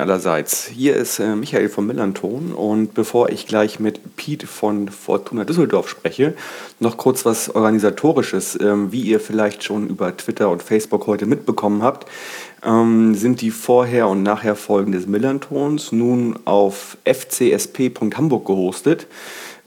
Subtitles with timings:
[0.00, 5.44] Allerseits, hier ist äh, Michael von Millanton und bevor ich gleich mit Pete von Fortuna
[5.44, 6.34] Düsseldorf spreche,
[6.78, 8.58] noch kurz was organisatorisches.
[8.60, 12.08] Ähm, wie ihr vielleicht schon über Twitter und Facebook heute mitbekommen habt,
[12.64, 19.06] ähm, sind die Vorher- und Nachher-Folgen des Millantons nun auf fcsp.hamburg gehostet.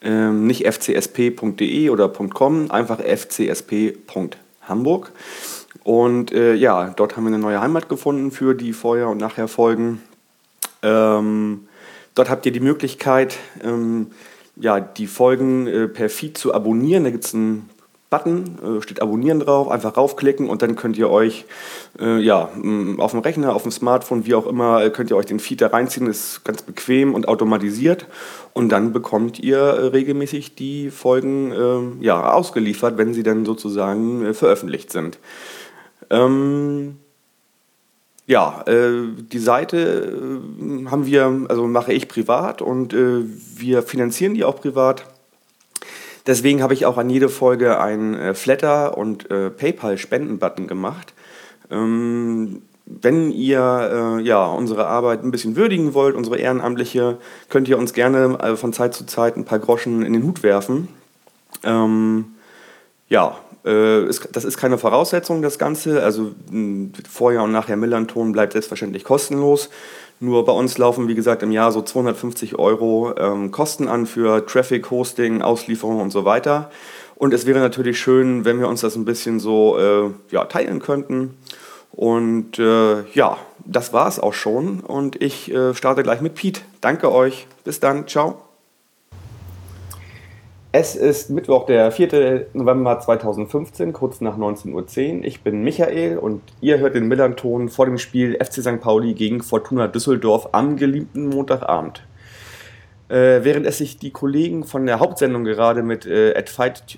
[0.02, 5.12] Ähm, nicht fcsp.de oder .com, einfach fcsp.hamburg.
[5.84, 10.02] Und äh, ja, dort haben wir eine neue Heimat gefunden für die Vorher- und Nachher-Folgen.
[10.84, 11.68] Ähm,
[12.14, 14.08] dort habt ihr die Möglichkeit, ähm,
[14.56, 17.06] ja, die Folgen äh, per Feed zu abonnieren.
[17.06, 17.70] Da gibt es einen
[18.14, 21.46] Button, äh, steht Abonnieren drauf, einfach raufklicken und dann könnt ihr euch
[22.00, 22.48] äh, ja,
[23.00, 25.62] auf dem Rechner, auf dem Smartphone, wie auch immer, äh, könnt ihr euch den Feed
[25.62, 26.06] da reinziehen.
[26.06, 28.06] Das ist ganz bequem und automatisiert.
[28.54, 34.24] Und dann bekommt ihr äh, regelmäßig die Folgen ähm, ja, ausgeliefert, wenn sie dann sozusagen
[34.24, 35.18] äh, veröffentlicht sind.
[36.12, 37.00] Ähm,
[38.26, 43.24] ja, äh, die Seite äh, haben wir, also mache ich privat und äh,
[43.58, 45.06] wir finanzieren die auch privat.
[46.26, 51.14] Deswegen habe ich auch an jede Folge einen äh, Flatter- und äh, PayPal-Spenden-Button gemacht.
[51.70, 57.18] Ähm, wenn ihr äh, ja, unsere Arbeit ein bisschen würdigen wollt, unsere Ehrenamtliche,
[57.50, 60.90] könnt ihr uns gerne von Zeit zu Zeit ein paar Groschen in den Hut werfen.
[61.64, 62.26] Ähm,
[63.08, 66.04] ja, das ist keine Voraussetzung, das Ganze.
[66.04, 66.32] Also
[67.10, 69.70] vorher und nachher Millanton bleibt selbstverständlich kostenlos.
[70.20, 74.46] Nur bei uns laufen, wie gesagt, im Jahr so 250 Euro ähm, Kosten an für
[74.46, 76.72] Traffic, Hosting, Auslieferung und so weiter.
[77.16, 80.80] Und es wäre natürlich schön, wenn wir uns das ein bisschen so äh, ja, teilen
[80.80, 81.38] könnten.
[81.92, 84.80] Und äh, ja, das war es auch schon.
[84.80, 86.62] Und ich äh, starte gleich mit Pete.
[86.82, 87.48] Danke euch.
[87.64, 88.08] Bis dann.
[88.08, 88.53] Ciao.
[90.76, 92.48] Es ist Mittwoch, der 4.
[92.54, 94.72] November 2015, kurz nach 19.10
[95.20, 95.24] Uhr.
[95.24, 98.82] Ich bin Michael und ihr hört den Millanton vor dem Spiel FC St.
[98.82, 102.04] Pauli gegen Fortuna Düsseldorf am geliebten Montagabend.
[103.08, 106.98] Äh, während es sich die Kollegen von der Hauptsendung gerade mit äh, Ed, Fight,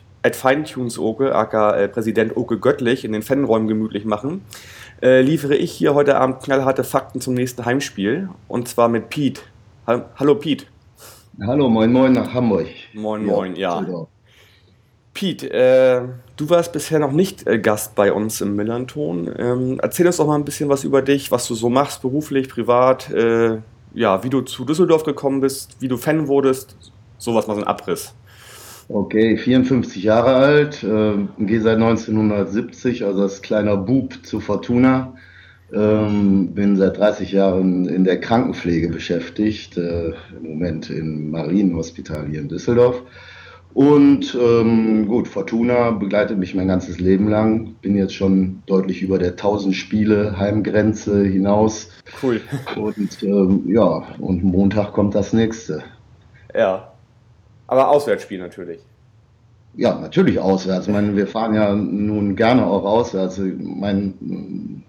[0.97, 4.45] Oke, aka äh, Präsident Oke Göttlich, in den Fanräumen gemütlich machen,
[5.01, 8.29] äh, liefere ich hier heute Abend knallharte Fakten zum nächsten Heimspiel.
[8.47, 9.41] Und zwar mit Pete.
[9.85, 10.65] Ha Hallo Pete.
[11.41, 12.67] Hallo, moin moin nach Hamburg.
[12.93, 13.81] Moin moin, ja.
[13.81, 14.07] ja.
[15.13, 16.01] Pete, äh,
[16.37, 19.29] du warst bisher noch nicht äh, Gast bei uns im Millanton.
[19.37, 22.47] Ähm, erzähl uns doch mal ein bisschen was über dich, was du so machst, beruflich,
[22.47, 23.57] privat, äh,
[23.93, 26.77] ja, wie du zu Düsseldorf gekommen bist, wie du Fan wurdest,
[27.17, 28.13] sowas mal so ein Abriss.
[28.87, 35.13] Okay, 54 Jahre alt, äh, gehe seit 1970, also als kleiner Bub zu Fortuna.
[35.73, 42.41] Ähm, bin seit 30 Jahren in der Krankenpflege beschäftigt, äh, im Moment im Marienhospital hier
[42.41, 43.01] in Düsseldorf.
[43.75, 47.75] Und ähm, gut, Fortuna begleitet mich mein ganzes Leben lang.
[47.81, 51.89] Bin jetzt schon deutlich über der 1000 Spiele Heimgrenze hinaus.
[52.23, 52.39] Cool.
[52.77, 55.83] Und ähm, ja, und Montag kommt das nächste.
[56.55, 56.93] Ja.
[57.67, 58.79] Aber Auswärtsspiel natürlich.
[59.77, 60.87] Ja, natürlich auswärts.
[60.87, 63.37] Ich meine, wir fahren ja nun gerne auch auswärts.
[63.39, 64.13] Ich meine,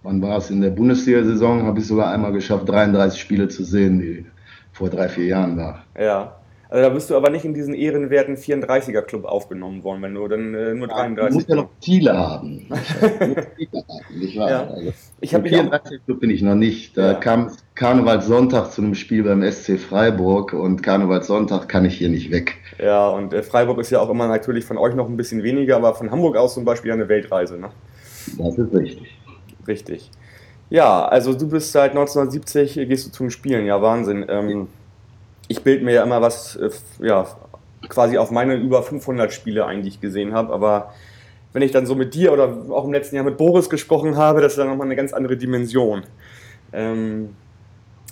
[0.02, 1.64] wann war es in der Bundesliga-Saison?
[1.64, 4.26] Habe ich sogar einmal geschafft, 33 Spiele zu sehen, die
[4.72, 5.84] vor drei, vier Jahren war.
[5.98, 6.36] Ja.
[6.68, 10.54] Also da bist du aber nicht in diesen ehrenwerten 34er-Club aufgenommen worden, wenn du dann
[10.54, 11.16] äh, nur 33.
[11.16, 12.66] Ja, du musst ja noch Ziele haben.
[14.18, 14.50] nicht wahr?
[14.50, 14.66] Ja.
[14.66, 16.96] Also, ich habe 34-Club bin ich noch nicht.
[16.96, 17.14] Da Ja.
[17.14, 22.56] kam Karnevalssonntag zu einem Spiel beim SC Freiburg und Karnevalssonntag kann ich hier nicht weg.
[22.82, 25.76] Ja, und äh, Freiburg ist ja auch immer natürlich von euch noch ein bisschen weniger,
[25.76, 27.70] aber von Hamburg aus zum Beispiel eine Weltreise, ne?
[28.38, 29.16] Das ist richtig.
[29.68, 30.10] Richtig.
[30.68, 34.24] Ja, also du bist seit 1970, äh, gehst du zum Spielen, ja Wahnsinn.
[34.28, 34.66] Ähm,
[35.48, 36.70] ich bilde mir ja immer was, äh,
[37.00, 37.26] ja,
[37.88, 40.92] quasi auf meine über 500 Spiele eigentlich gesehen habe, aber
[41.52, 44.40] wenn ich dann so mit dir oder auch im letzten Jahr mit Boris gesprochen habe,
[44.40, 46.02] das ist dann nochmal eine ganz andere Dimension.
[46.72, 47.30] Ähm,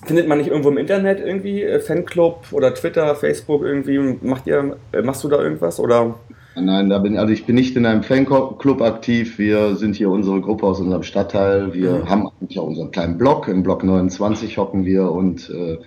[0.07, 4.77] findet man nicht irgendwo im Internet irgendwie, äh, Fanclub oder Twitter, Facebook irgendwie, macht ihr,
[4.93, 6.15] äh, machst du da irgendwas oder?
[6.57, 9.39] Nein, da bin, also ich bin nicht in einem Fanclub aktiv.
[9.39, 11.75] Wir sind hier unsere Gruppe aus unserem Stadtteil.
[11.75, 12.09] Wir Mhm.
[12.09, 13.49] haben eigentlich auch unseren kleinen Blog.
[13.49, 15.79] Im Block 29 hocken wir und äh,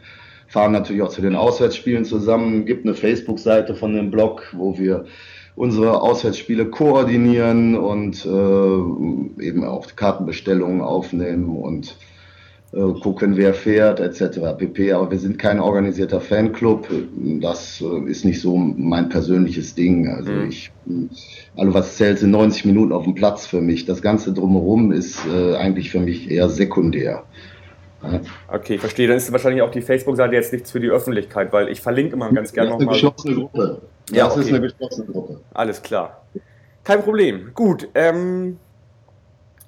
[0.48, 2.66] fahren natürlich auch zu den Auswärtsspielen zusammen.
[2.66, 5.06] Gibt eine Facebook-Seite von dem Blog, wo wir
[5.56, 11.98] unsere Auswärtsspiele koordinieren und äh, eben auch Kartenbestellungen aufnehmen und
[12.74, 14.40] äh, gucken, wer fährt, etc.
[14.58, 14.92] pp.
[14.94, 16.88] Aber wir sind kein organisierter Fanclub.
[17.42, 20.08] Das äh, ist nicht so mein persönliches Ding.
[20.10, 20.50] Also Mhm.
[20.50, 20.72] ich,
[21.56, 23.86] alles was zählt, sind 90 Minuten auf dem Platz für mich.
[23.86, 27.24] Das Ganze drumherum ist äh, eigentlich für mich eher sekundär.
[28.48, 29.08] Okay, verstehe.
[29.08, 32.32] Dann ist wahrscheinlich auch die Facebook-Seite jetzt nichts für die Öffentlichkeit, weil ich verlinke immer
[32.32, 32.88] ganz gerne nochmal.
[32.88, 33.82] Das ist eine geschlossene Gruppe.
[34.12, 34.42] Ja, das okay.
[34.42, 35.40] ist eine geschlossene Gruppe.
[35.54, 36.22] Alles klar.
[36.84, 37.52] Kein Problem.
[37.54, 37.90] Gut.
[37.96, 38.60] Ähm,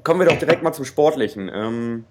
[0.03, 1.51] kommen wir doch direkt mal zum Sportlichen.
[1.53, 2.05] Ähm,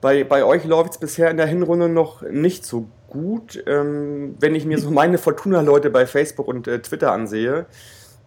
[0.00, 3.62] bei, bei euch läuft es bisher in der Hinrunde noch nicht so gut.
[3.66, 7.66] Ähm, wenn ich mir so meine Fortuna-Leute bei Facebook und äh, Twitter ansehe,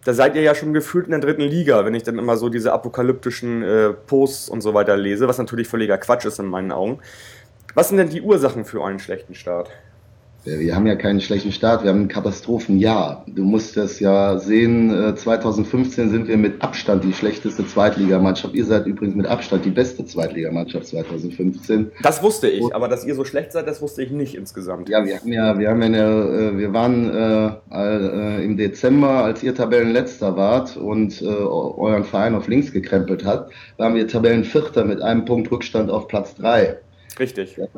[0.04, 2.48] da seid ihr ja schon gefühlt in der dritten Liga, wenn ich dann immer so
[2.48, 6.72] diese apokalyptischen äh, Posts und so weiter lese, was natürlich völliger Quatsch ist in meinen
[6.72, 7.00] Augen.
[7.74, 9.70] Was sind denn die Ursachen für einen schlechten Start?
[10.44, 13.24] Ja, Wir haben ja keinen schlechten Start, wir haben ein Katastrophenjahr.
[13.26, 18.54] Du musst das ja sehen, äh, 2015 sind wir mit Abstand die schlechteste Zweitligamannschaft.
[18.54, 21.92] Ihr seid übrigens mit Abstand die beste Zweitligamannschaft 2015.
[22.02, 24.88] Das wusste ich, aber dass ihr so schlecht seid, das wusste ich nicht insgesamt.
[24.88, 29.24] Ja, wir haben ja, wir haben ja eine, äh, wir waren äh, äh, im Dezember,
[29.24, 34.84] als ihr Tabellenletzter wart und äh, euren Verein auf links gekrempelt hat, waren wir Tabellenvierter
[34.84, 36.78] mit einem Punkt Rückstand auf Platz drei.
[37.18, 37.58] Richtig.
[37.58, 37.68] Äh,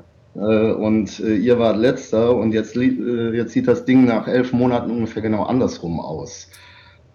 [0.73, 4.91] und äh, ihr wart letzter und jetzt, äh, jetzt sieht das Ding nach elf Monaten
[4.91, 6.49] ungefähr genau andersrum aus.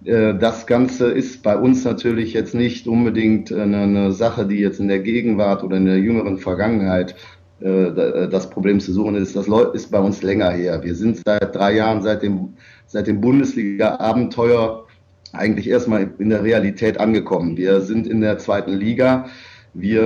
[0.06, 4.80] Äh, Das Ganze ist bei uns natürlich jetzt nicht unbedingt eine, eine Sache, die jetzt
[4.80, 7.16] in der Gegenwart oder in der jüngeren Vergangenheit
[7.62, 9.36] äh, da- das Problem zu suchen ist.
[9.36, 10.82] Das ist bei uns länger her.
[10.84, 12.54] Wir sind seit drei Jahren, seit dem,
[12.88, 14.88] seit dem Bundesliga-Abenteuer
[15.34, 17.56] eigentlich erstmal in der Realität angekommen.
[17.58, 19.28] Wir sind in der zweiten Liga.
[19.74, 20.02] Wir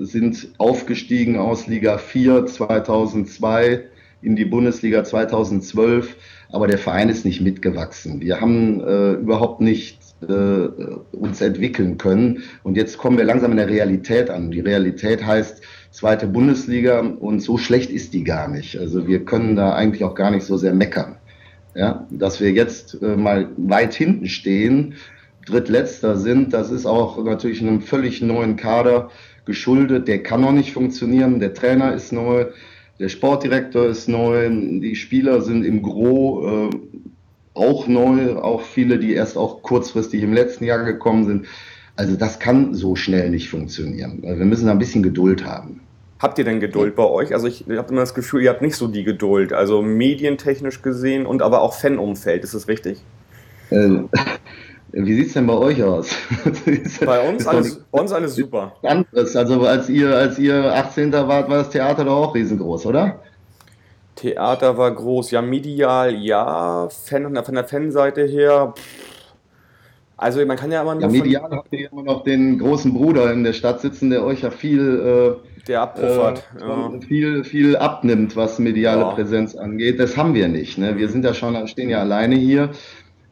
[0.00, 3.84] äh, sind aufgestiegen aus Liga 4 2002
[4.20, 6.16] in die Bundesliga 2012,
[6.50, 8.20] aber der Verein ist nicht mitgewachsen.
[8.20, 10.68] Wir haben äh, überhaupt nicht äh,
[11.12, 14.50] uns entwickeln können und jetzt kommen wir langsam in der Realität an.
[14.50, 18.78] Die Realität heißt zweite Bundesliga und so schlecht ist die gar nicht.
[18.78, 21.16] Also wir können da eigentlich auch gar nicht so sehr meckern.
[21.74, 24.94] Ja, dass wir jetzt äh, mal weit hinten stehen,
[25.46, 29.10] drittletzter sind, das ist auch natürlich einem völlig neuen Kader
[29.44, 30.08] geschuldet.
[30.08, 31.40] Der kann noch nicht funktionieren.
[31.40, 32.46] Der Trainer ist neu,
[33.00, 36.70] der Sportdirektor ist neu, die Spieler sind im Gro äh,
[37.54, 41.46] auch neu, auch viele, die erst auch kurzfristig im letzten Jahr gekommen sind.
[41.96, 44.22] Also das kann so schnell nicht funktionieren.
[44.24, 45.80] Also wir müssen da ein bisschen Geduld haben.
[46.18, 47.34] Habt ihr denn Geduld bei euch?
[47.34, 49.52] Also ich habe immer das Gefühl, ihr habt nicht so die Geduld.
[49.52, 52.44] Also medientechnisch gesehen und aber auch Fanumfeld.
[52.44, 53.02] Ist das richtig?
[53.70, 54.04] Äh,
[54.92, 56.10] wie sieht's denn bei euch aus?
[57.04, 58.76] Bei uns alles, uns alles super.
[58.82, 59.34] anderes.
[59.36, 61.12] Also als ihr, als ihr 18.
[61.12, 63.20] wart, war das Theater doch auch riesengroß, oder?
[64.16, 68.74] Theater war groß, ja, medial, ja, Fan, von der Fanseite her.
[68.76, 69.34] pff.
[70.16, 72.92] Also man kann ja immer nur Ja, von medial habt ihr immer noch den großen
[72.94, 75.36] Bruder in der Stadt sitzen, der euch ja viel,
[75.66, 76.44] der äh, abpuffert.
[76.60, 76.92] äh, ja.
[77.00, 79.10] viel, viel abnimmt, was mediale Ja.
[79.10, 79.98] Präsenz angeht.
[79.98, 80.78] Das haben wir nicht.
[80.78, 80.96] Ne?
[80.96, 82.70] Wir sind ja schon, stehen ja alleine hier.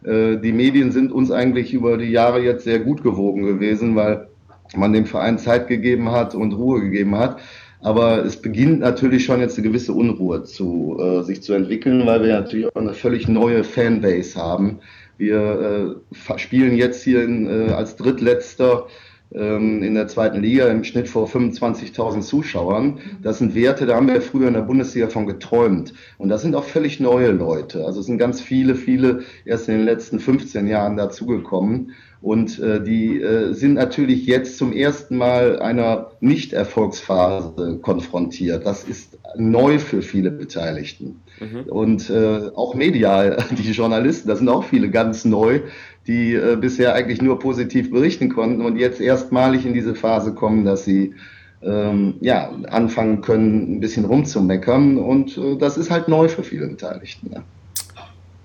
[0.04, 4.28] Äh, die Medien sind uns eigentlich über die Jahre jetzt sehr gut gewogen gewesen, weil
[4.76, 7.40] man dem Verein Zeit gegeben hat und Ruhe gegeben hat.
[7.82, 12.22] Aber es beginnt natürlich schon jetzt eine gewisse Unruhe zu, äh, sich zu entwickeln, weil
[12.22, 14.80] wir natürlich auch eine völlig neue Fanbase haben.
[15.16, 18.86] Wir äh, spielen jetzt hier in, äh, als Drittletzter
[19.30, 22.98] in der zweiten Liga im Schnitt vor 25.000 Zuschauern.
[23.22, 25.94] Das sind Werte, da haben wir früher in der Bundesliga von geträumt.
[26.18, 27.86] Und das sind auch völlig neue Leute.
[27.86, 31.92] Also es sind ganz viele, viele erst in den letzten 15 Jahren dazugekommen.
[32.20, 38.66] Und äh, die äh, sind natürlich jetzt zum ersten Mal einer Nicht-Erfolgsphase konfrontiert.
[38.66, 41.20] Das ist neu für viele Beteiligten.
[41.40, 41.62] Mhm.
[41.70, 45.60] Und äh, auch medial, die Journalisten, da sind auch viele ganz neu,
[46.06, 50.64] die äh, bisher eigentlich nur positiv berichten konnten und jetzt erstmalig in diese Phase kommen,
[50.64, 51.14] dass sie
[51.62, 54.98] ähm, ja, anfangen können, ein bisschen rumzumeckern.
[54.98, 57.30] Und äh, das ist halt neu für viele Beteiligten.
[57.32, 57.42] Ja.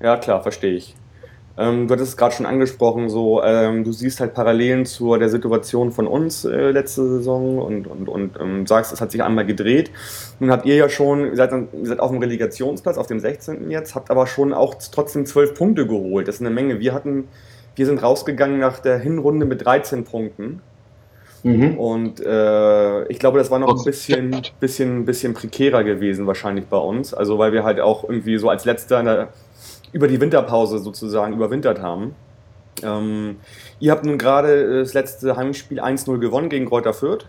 [0.02, 0.96] Ja, klar, verstehe ich.
[1.58, 5.30] Ähm, du hattest es gerade schon angesprochen, so ähm, du siehst halt Parallelen zu der
[5.30, 9.46] Situation von uns äh, letzte Saison und, und, und ähm, sagst, es hat sich einmal
[9.46, 9.90] gedreht.
[10.40, 13.22] Nun habt ihr ja schon, ihr seid, dann- ihr seid auf dem Relegationsplatz, auf dem
[13.22, 13.72] 16.
[13.72, 16.28] jetzt, habt aber schon auch trotzdem 12 Punkte geholt.
[16.28, 16.80] Das ist eine Menge.
[16.82, 17.30] Wir hatten,
[17.76, 20.62] wir sind rausgegangen nach der Hinrunde mit 13 Punkten.
[21.44, 21.78] Mhm.
[21.78, 26.78] Und äh, ich glaube, das war noch ein bisschen, bisschen, bisschen prekärer gewesen wahrscheinlich bei
[26.78, 27.14] uns.
[27.14, 29.30] Also weil wir halt auch irgendwie so als letzter in der,
[29.92, 32.16] über die Winterpause sozusagen überwintert haben.
[32.84, 33.38] Ähm,
[33.80, 37.26] ihr habt nun gerade das letzte Heimspiel 1-0 gewonnen gegen Kräuter Fürth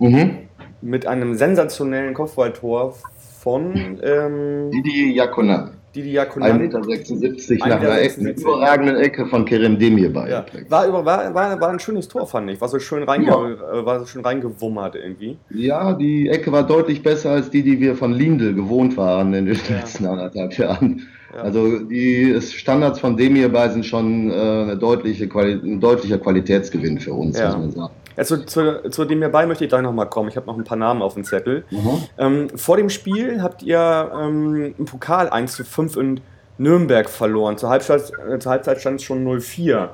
[0.00, 0.48] Mhm.
[0.82, 2.94] mit einem sensationellen Kopfballtor
[3.38, 5.70] von ähm, Didi Jakonan.
[5.94, 6.60] Didi Jakonan.
[6.60, 10.28] 1,76 Meter 1,76 nach einer Ecke, überragenden Ecke von Kerem Demir bei.
[10.28, 10.44] Ja.
[10.68, 12.60] War, über, war, war, war ein schönes Tor, fand ich.
[12.60, 13.80] War so schön, reinge, Ja.
[13.80, 15.38] äh, war so schön reingewummert irgendwie.
[15.50, 19.46] Ja, die Ecke war deutlich besser als die, die wir von Lindl gewohnt waren in
[19.46, 19.76] den Ja.
[19.76, 21.06] letzten anderthalb Jahren.
[21.34, 21.42] Ja.
[21.42, 27.12] Also die Standards von Demir bei sind schon äh, deutliche Quali ein deutlicher Qualitätsgewinn für
[27.12, 27.48] uns, Ja.
[27.48, 27.94] muss man sagen.
[28.16, 28.46] Ja, zu,
[28.90, 30.28] zu, dem hierbei möchte ich gleich nochmal kommen.
[30.28, 31.64] Ich habe noch ein paar Namen auf dem Zettel.
[31.70, 32.02] Mhm.
[32.16, 36.20] Ähm, vor dem Spiel habt ihr ähm, im Pokal 1 zu 5 in
[36.56, 37.58] Nürnberg verloren.
[37.58, 39.88] Zur Halbzeit, äh, zur Halbzeit stand es schon 0-4.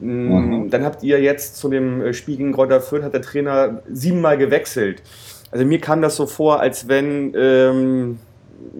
[0.00, 0.70] Mm, mhm.
[0.70, 4.36] Dann habt ihr jetzt zu dem äh, Spiel gegen Greuther Fürth, hat der Trainer siebenmal
[4.36, 5.02] gewechselt.
[5.50, 8.18] Also mir kam das so vor, als wenn ähm,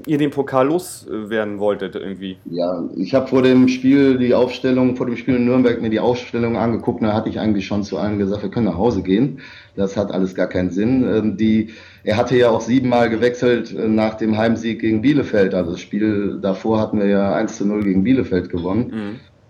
[0.07, 2.37] ihr den Pokal loswerden wolltet irgendwie.
[2.45, 6.01] Ja, ich habe vor dem Spiel die Aufstellung, vor dem Spiel in Nürnberg mir die
[6.01, 9.41] Aufstellung angeguckt, da hatte ich eigentlich schon zu allen gesagt, wir können nach Hause gehen.
[9.77, 11.05] Das hat alles gar keinen Sinn.
[11.05, 11.71] Ähm, die,
[12.05, 15.55] er hatte ja auch siebenmal gewechselt äh, nach dem Heimsieg gegen Bielefeld.
[15.55, 18.93] Also das Spiel davor hatten wir ja 1 zu 0 gegen Bielefeld gewonnen.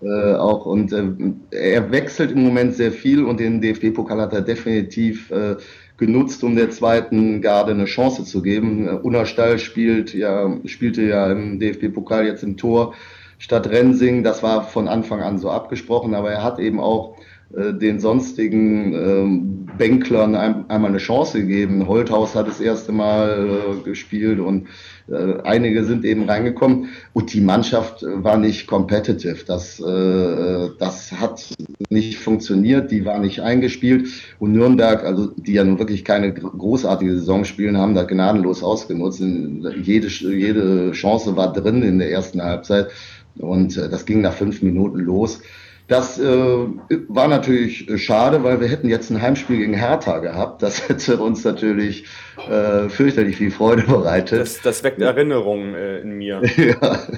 [0.01, 0.07] Mhm.
[0.07, 1.03] Äh, auch und äh,
[1.51, 5.55] er wechselt im Moment sehr viel und den DFB-Pokal hat er definitiv äh,
[5.97, 8.87] genutzt, um der zweiten Garde eine Chance zu geben.
[8.87, 12.93] Unnerstall spielt ja, spielte ja im DFB-Pokal jetzt im Tor
[13.37, 14.23] statt Rensing.
[14.23, 18.93] Das war von Anfang an so abgesprochen, aber er hat eben auch äh, den sonstigen
[18.93, 21.87] ähm, Bänklern ein, einmal eine Chance gegeben.
[21.87, 24.67] Holthaus hat das erste Mal äh, gespielt und
[25.09, 29.43] äh, einige sind eben reingekommen und die Mannschaft war nicht competitive.
[29.45, 31.47] Das, äh, das hat
[31.89, 34.07] nicht funktioniert, die war nicht eingespielt
[34.39, 39.21] und Nürnberg, also die ja nun wirklich keine großartige Saison spielen, haben da gnadenlos ausgenutzt.
[39.21, 42.89] Jede, jede Chance war drin in der ersten Halbzeit
[43.37, 45.41] und äh, das ging nach fünf Minuten los.
[45.87, 50.63] Das äh, war natürlich äh, schade, weil wir hätten jetzt ein Heimspiel gegen Hertha gehabt.
[50.63, 52.05] Das hätte uns natürlich
[52.49, 54.39] äh, fürchterlich viel Freude bereitet.
[54.39, 56.41] Das, das weckt Erinnerungen äh, in mir.
[56.57, 57.09] ja, das,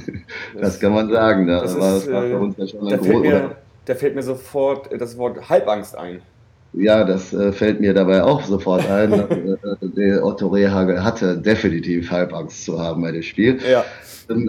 [0.60, 1.48] das, kann man sagen.
[1.48, 3.55] Da, das, war, ist, war für uns ja schon da, fällt mir,
[3.86, 6.22] da fällt mir sofort das Wort Halbangst ein.
[6.77, 9.13] Ja, das äh, fällt mir dabei auch sofort ein.
[9.13, 13.60] Äh, der Otto Rehagel hatte definitiv Halbangst zu haben bei dem Spiel.
[13.70, 13.86] Ja.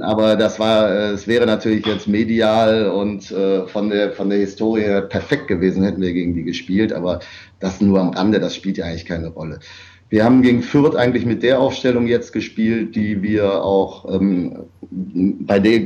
[0.03, 4.39] Aber das war, äh, es wäre natürlich jetzt medial und äh, von der von der
[4.39, 6.93] Historie perfekt gewesen, hätten wir gegen die gespielt.
[6.93, 7.21] Aber
[7.61, 9.61] das nur am Rande, das spielt ja eigentlich keine Rolle.
[10.09, 15.59] Wir haben gegen Fürth eigentlich mit der Aufstellung jetzt gespielt, die wir auch ähm, bei
[15.59, 15.81] der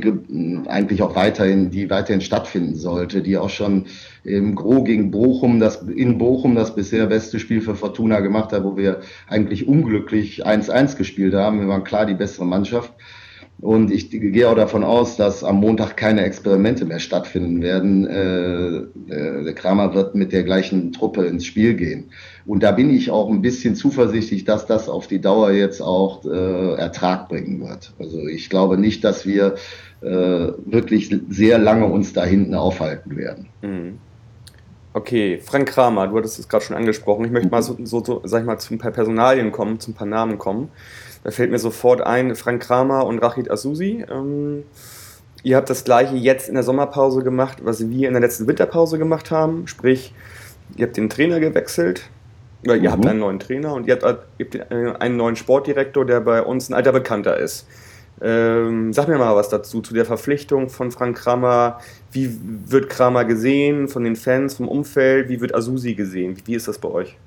[0.67, 3.85] eigentlich auch weiterhin, die weiterhin stattfinden sollte, die auch schon
[4.23, 8.63] im Gro gegen Bochum, das in Bochum das bisher beste Spiel für Fortuna gemacht hat,
[8.63, 11.59] wo wir eigentlich unglücklich 1-1 gespielt haben.
[11.59, 12.93] Wir waren klar die bessere Mannschaft.
[13.61, 18.07] Und ich gehe auch davon aus, dass am Montag keine Experimente mehr stattfinden werden.
[18.07, 18.77] Äh,
[19.13, 22.09] äh, der Kramer wird mit der gleichen Truppe ins Spiel gehen.
[22.47, 26.25] Und da bin ich auch ein bisschen zuversichtlich, dass das auf die Dauer jetzt auch
[26.25, 27.93] äh, Ertrag bringen wird.
[27.99, 29.55] Also ich glaube nicht, dass wir
[30.03, 33.49] wirklich sehr lange uns da hinten aufhalten werden.
[33.61, 33.99] Mhm.
[34.93, 37.23] Okay, Frank Kramer, du hattest es gerade schon angesprochen.
[37.23, 39.91] Ich möchte mal so, so, so, sag ich mal, zu ein paar Personalien kommen, zu
[39.91, 40.69] ein paar Namen kommen.
[41.23, 44.05] Da fällt mir sofort ein, Frank Kramer und Rachid Asusi.
[44.11, 44.63] Ähm,
[45.43, 48.97] ihr habt das gleiche jetzt in der Sommerpause gemacht, was wir in der letzten Winterpause
[48.97, 49.65] gemacht haben.
[49.67, 50.13] Sprich,
[50.75, 52.09] ihr habt den Trainer gewechselt.
[52.65, 52.93] Oder ihr mhm.
[52.93, 56.69] habt einen neuen Trainer und ihr habt, ihr habt, einen neuen Sportdirektor, der bei uns
[56.69, 57.65] ein alter Bekannter ist.
[58.23, 61.79] Ähm, sag mir mal was dazu, zu der Verpflichtung von Frank Kramer.
[62.11, 62.29] Wie
[62.67, 65.27] wird Kramer gesehen von den Fans, vom Umfeld?
[65.29, 66.35] Wie wird Asusi gesehen?
[66.45, 67.17] Wie, ist das bei euch?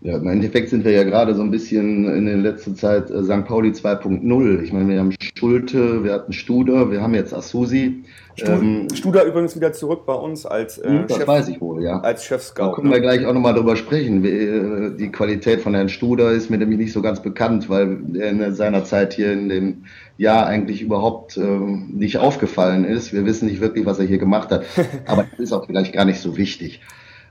[0.00, 3.22] Ja, im Endeffekt sind wir ja gerade so ein bisschen in der letzten Zeit äh,
[3.22, 3.44] St.
[3.46, 4.62] Pauli 2.0.
[4.62, 8.04] Ich meine, wir haben Schulte, wir hatten Studer, wir haben jetzt Asusi.
[8.36, 11.82] Studer, ähm, Studer übrigens wieder zurück bei uns als äh, das Chef, weiß ich wohl,
[11.82, 12.00] ja.
[12.00, 12.68] Als Chef-Scout.
[12.68, 13.02] Da können wir ne?
[13.02, 14.24] gleich auch nochmal drüber sprechen.
[14.24, 18.30] Äh, die Qualität von Herrn Studer ist mir nämlich nicht so ganz bekannt, weil er
[18.30, 19.84] in seiner Zeit hier in dem
[20.16, 23.12] Jahr eigentlich überhaupt äh, nicht aufgefallen ist.
[23.12, 24.64] Wir wissen nicht wirklich, was er hier gemacht hat.
[25.06, 26.80] Aber das ist auch vielleicht gar nicht so wichtig.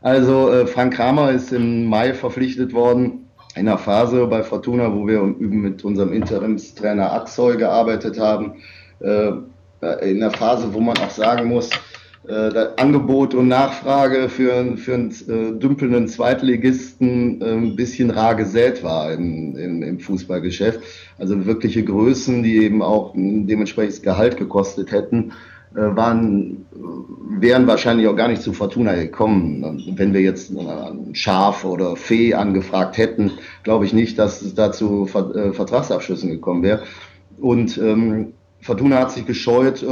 [0.02, 3.25] Also äh, Frank Kramer ist im Mai verpflichtet worden
[3.56, 8.56] einer Phase bei Fortuna, wo wir mit unserem Interimstrainer Axoy gearbeitet haben.
[9.00, 9.32] Äh,
[10.02, 11.70] in einer Phase, wo man auch sagen muss,
[12.28, 18.84] äh, Angebot und Nachfrage für, für einen äh, dümpelnden Zweitligisten äh, ein bisschen rar gesät
[18.84, 20.80] war in, in, im Fußballgeschäft.
[21.18, 25.34] Also wirkliche Größen, die eben auch dementsprechend Gehalt gekostet hätten, äh,
[25.76, 26.66] waren,
[27.40, 29.94] wären wahrscheinlich auch gar nicht zu Fortuna gekommen.
[29.96, 33.32] Wenn wir jetzt ein Schaf oder Fee angefragt hätten,
[33.64, 36.84] glaube ich nicht, dass es dazu äh, Vertragsabschlüssen gekommen wäre.
[37.38, 39.86] Und ähm, Fortuna hat sich gescheut,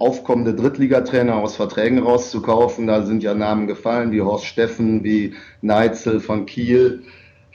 [0.00, 2.88] aufkommende Drittligatrainer aus Verträgen rauszukaufen.
[2.88, 7.04] Da sind ja Namen gefallen, wie Horst Steffen, wie Neitzel von Kiel.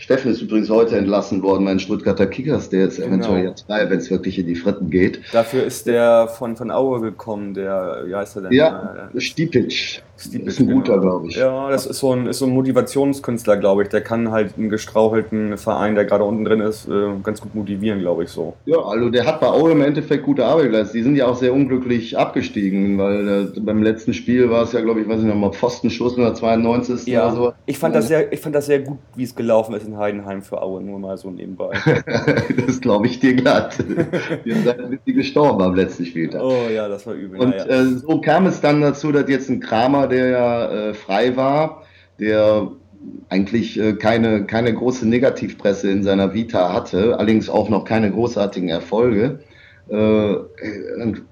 [0.04, 3.08] Steffen ist übrigens heute entlassen worden, mein Stuttgarter Kickers, der ist Genau.
[3.08, 5.22] eventuell jetzt frei, wenn es wirklich in die Fritten geht.
[5.32, 8.52] Dafür ist der von, von Aue gekommen, der, wie heißt er denn?
[8.52, 10.02] Ja, Äh, Stipic.
[10.18, 11.02] Stipic, ist ein guter, genau.
[11.02, 11.36] glaube ich.
[11.38, 13.90] Ja, das ist so ein, ist so ein Motivationskünstler, glaube ich.
[13.90, 16.92] Der kann halt einen gestrauchelten Verein, der gerade unten drin ist, äh,
[17.24, 18.54] ganz gut motivieren, glaube ich so.
[18.66, 20.96] Ja, also der hat bei Aue im Endeffekt gute Arbeit geleistet.
[20.96, 24.82] Die sind ja auch sehr unglücklich abgestiegen, weil äh, beim letzten Spiel war es ja,
[24.82, 27.12] glaube ich, weiß ich noch mal, Pfostenschuss in der 92.
[27.18, 27.54] oder so.
[27.66, 30.42] ich fand, das sehr, ich fand das sehr gut, wie es gelaufen ist in Heidenheim
[30.42, 31.72] für Aue, nur mal so nebenbei.
[32.66, 33.78] das glaube ich dir glatt.
[34.44, 36.42] Wir sind die gestorben am letzten Spieltag.
[36.42, 37.40] oh ja, das war übel.
[37.40, 37.66] Und naja.
[37.66, 41.84] äh, so kam es dann dazu, dass jetzt ein Kramer, der ja äh, frei war,
[42.20, 42.72] der
[43.30, 48.70] eigentlich äh, keine, keine große Negativpresse in seiner Vita hatte, allerdings auch noch keine großartigen
[48.70, 49.40] Erfolge.
[49.90, 50.36] Äh,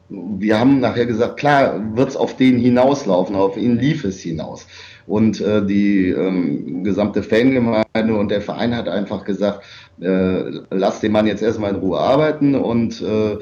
[0.09, 4.67] wir haben nachher gesagt, klar, wird es auf den hinauslaufen, auf ihn lief es hinaus.
[5.07, 9.63] Und äh, die ähm, gesamte Fangemeinde und der Verein hat einfach gesagt,
[10.01, 13.37] äh, lass den Mann jetzt erstmal in Ruhe arbeiten und äh,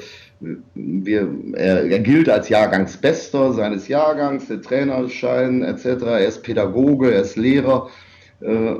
[0.74, 5.84] wir, er, er gilt als Jahrgangsbester seines Jahrgangs, der Trainerschein etc.
[5.84, 7.90] Er ist Pädagoge, er ist Lehrer.
[8.40, 8.74] Äh,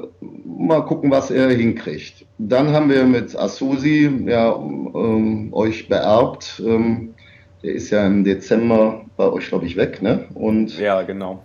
[0.44, 2.24] mal gucken, was er hinkriegt.
[2.38, 6.62] Dann haben wir mit Asusi ja, ähm, euch beerbt.
[6.64, 7.14] Ähm,
[7.62, 10.00] der ist ja im Dezember bei euch, glaube ich, weg.
[10.00, 10.24] Ne?
[10.32, 11.42] Und ja, genau.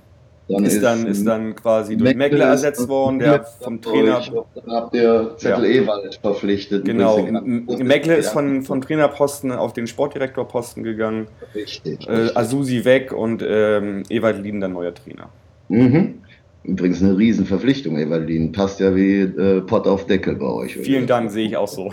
[0.48, 4.22] Dann Ist dann, ist dann quasi durch Meckle ersetzt worden, der vom Trainer.
[4.54, 5.82] Dann habt ihr Zettel Ja.
[5.82, 6.86] Ewald verpflichtet.
[6.86, 12.08] Genau, Meckle ist von, vom Trainerposten auf den Sportdirektorposten gegangen, Richtig.
[12.08, 12.30] äh.
[12.36, 15.30] Asusi weg und ähm, Ewald Lieden dann neuer Trainer.
[15.70, 16.22] Mhm.
[16.64, 18.52] Übrigens eine Riesenverpflichtung, Evalin.
[18.52, 20.76] Passt ja wie äh, Pott auf Deckel bei euch.
[20.76, 21.92] Vielen Dank, sehe ich auch so.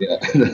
[0.00, 0.18] Ja,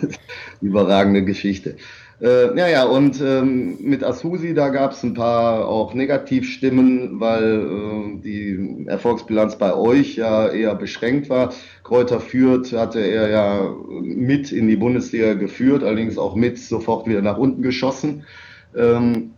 [0.60, 1.76] überragende Geschichte.
[2.20, 7.60] Äh, ja, ja, und ähm, mit Asusi, da gab es ein paar auch Negativstimmen, weil
[7.60, 11.52] äh, die Erfolgsbilanz bei euch ja eher beschränkt war.
[11.82, 17.20] Kräuter Fürth hatte er ja mit in die Bundesliga geführt, allerdings auch mit sofort wieder
[17.20, 18.24] nach unten geschossen.
[18.76, 19.32] Ähm,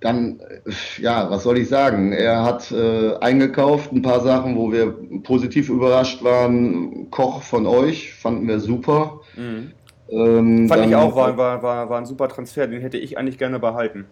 [0.00, 0.40] dann,
[0.98, 2.12] ja, was soll ich sagen?
[2.12, 7.10] Er hat äh, eingekauft, ein paar Sachen, wo wir positiv überrascht waren.
[7.10, 9.20] Koch von euch fanden wir super.
[9.34, 9.72] Mhm.
[10.14, 13.38] Ähm, Fand ich auch, war, war, war, war ein super Transfer, den hätte ich eigentlich
[13.38, 14.06] gerne behalten.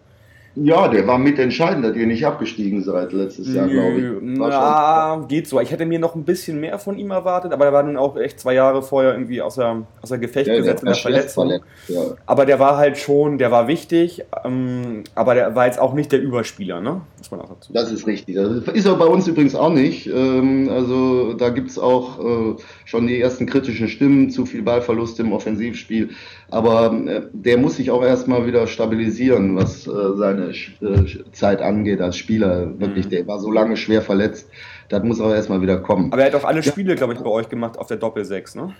[0.55, 4.39] Ja, der war mitentscheidend, dass ihr nicht abgestiegen seid letztes Jahr, glaube ich.
[4.39, 5.59] War Na, geht so.
[5.59, 8.15] Ich hätte mir noch ein bisschen mehr von ihm erwartet, aber er war nun auch
[8.17, 11.47] echt zwei Jahre vorher irgendwie außer, außer Gefecht ja, gesetzt der mit der Verletzung.
[11.47, 12.01] verletzt, ja.
[12.27, 16.11] Aber der war halt schon, der war wichtig, ähm, aber der war jetzt auch nicht
[16.11, 17.01] der Überspieler, ne?
[17.17, 18.35] Muss man auch dazu Das ist richtig.
[18.35, 20.05] Das ist er bei uns übrigens auch nicht.
[20.05, 25.33] Ähm, also da gibt's auch äh, schon die ersten kritischen Stimmen, zu viel Ballverlust im
[25.33, 26.11] Offensivspiel.
[26.53, 31.99] Aber äh, der muss sich auch erstmal wieder stabilisieren, was äh, seine äh, Zeit angeht
[31.99, 32.79] als Spieler.
[32.79, 33.09] Wirklich, Mhm.
[33.09, 34.49] der war so lange schwer verletzt.
[34.89, 36.13] Das muss auch erstmal wieder kommen.
[36.13, 38.75] Aber er hat auch alle Spiele, glaube ich, bei euch gemacht auf der Doppel-6, ne?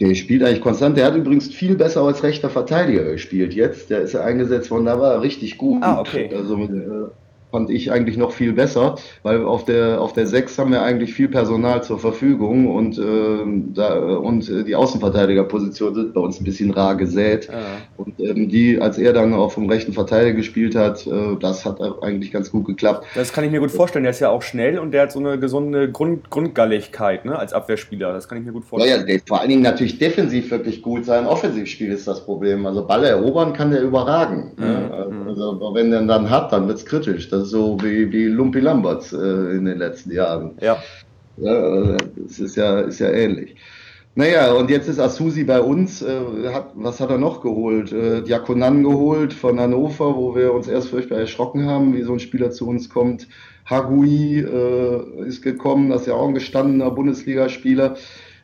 [0.00, 0.96] Der spielt eigentlich konstant.
[0.96, 3.90] Der hat übrigens viel besser als rechter Verteidiger gespielt jetzt.
[3.90, 5.82] Der ist ja eingesetzt worden, da war er richtig gut.
[5.82, 6.30] Ah, okay.
[6.34, 7.10] Also äh,
[7.54, 11.14] fand ich eigentlich noch viel besser, weil auf der auf der 6 haben wir eigentlich
[11.14, 16.44] viel Personal zur Verfügung und, ähm, da, und äh, die Außenverteidigerposition sind bei uns ein
[16.44, 17.46] bisschen rar gesät.
[17.46, 17.60] Ja.
[17.96, 21.80] Und ähm, die, als er dann auch vom rechten Verteidiger gespielt hat, äh, das hat
[22.02, 23.06] eigentlich ganz gut geklappt.
[23.14, 24.02] Das kann ich mir gut vorstellen.
[24.02, 27.38] Der ist ja auch schnell und der hat so eine gesunde Grund Grundgalligkeit, ne?
[27.38, 28.12] Als Abwehrspieler.
[28.12, 29.00] Das kann ich mir gut vorstellen.
[29.00, 31.24] ja, der, vor allen Dingen natürlich defensiv wirklich gut sein.
[31.24, 32.66] Offensivspiel ist das Problem.
[32.66, 34.52] Also Ball erobern kann der überragen.
[34.56, 35.28] Mhm, Ja, mhm.
[35.28, 37.28] also wenn der dann hat, dann wird's kritisch.
[37.28, 40.52] Das so wie, wie Lumpi Lamberts äh, in den letzten Jahren.
[40.60, 40.82] Ja.
[41.36, 43.56] Ja, das ist ja, ist ja ähnlich.
[44.16, 46.00] Naja, und jetzt ist Asusi bei uns.
[46.00, 46.20] Äh,
[46.52, 47.92] hat, was hat er noch geholt?
[47.92, 52.20] Äh, Diakonan geholt von Hannover, wo wir uns erst furchtbar erschrocken haben, wie so ein
[52.20, 53.26] Spieler zu uns kommt.
[53.66, 57.96] Hagui äh, ist gekommen, das ist ja auch ein gestandener Bundesligaspieler.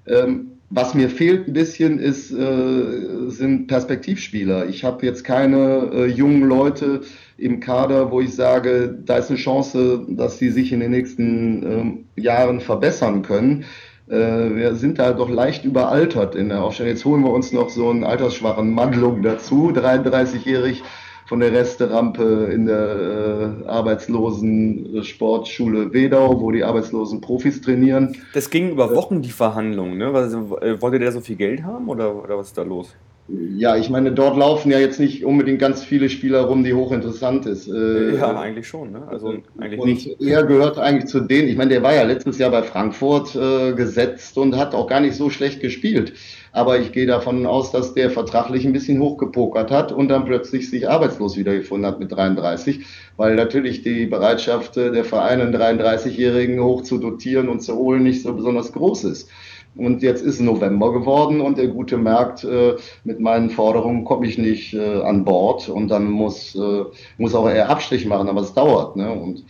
[0.06, 4.68] Ähm, was mir fehlt ein bisschen ist, äh, sind Perspektivspieler.
[4.68, 7.00] Ich habe jetzt keine äh, jungen Leute
[7.36, 11.62] im Kader, wo ich sage, da ist eine Chance, dass sie sich in den nächsten
[11.64, 13.64] ähm, Jahren verbessern können.
[14.08, 16.92] Äh, wir sind da doch leicht überaltert in der Aufstellung.
[16.92, 20.84] Jetzt holen wir uns noch so einen altersschwachen Mandlung dazu, 33-jährig
[21.30, 28.16] von der Resterampe in der äh, arbeitslosen Sportschule Wedau, wo die arbeitslosen Profis trainieren.
[28.34, 30.12] Das ging über Wochen, die Verhandlungen, ne?
[30.12, 32.96] Was, äh, wollte der so viel Geld haben oder, oder was ist da los?
[33.28, 37.46] Ja, ich meine, dort laufen ja jetzt nicht unbedingt ganz viele Spieler rum, die hochinteressant
[37.46, 37.68] ist.
[37.68, 38.90] Äh, ja, eigentlich schon.
[38.90, 39.02] Ne?
[39.06, 40.20] Also eigentlich und nicht.
[40.20, 41.46] Er gehört eigentlich zu denen.
[41.46, 44.98] Ich meine, der war ja letztes Jahr bei Frankfurt äh, gesetzt und hat auch gar
[44.98, 46.14] nicht so schlecht gespielt.
[46.52, 50.68] Aber ich gehe davon aus, dass der vertraglich ein bisschen hochgepokert hat und dann plötzlich
[50.68, 52.84] sich arbeitslos wiedergefunden hat mit 33,
[53.16, 58.22] weil natürlich die Bereitschaft der Vereine, einen 33-Jährigen hoch zu dotieren und zu holen, nicht
[58.22, 59.30] so besonders groß ist.
[59.76, 64.36] Und jetzt ist November geworden und der Gute merkt, äh, mit meinen Forderungen komme ich
[64.36, 66.84] nicht äh, an Bord und dann muss, äh,
[67.18, 68.96] muss auch er Abstrich machen, aber es dauert.
[68.96, 69.12] Ne?
[69.12, 69.44] Und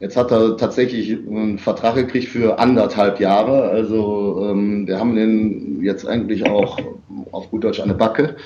[0.00, 3.70] jetzt hat er tatsächlich einen Vertrag gekriegt für anderthalb Jahre.
[3.70, 6.78] Also ähm, wir haben den jetzt eigentlich auch
[7.30, 8.36] auf gut Deutsch der Backe.